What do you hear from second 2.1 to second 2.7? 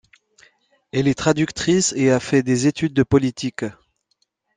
fait des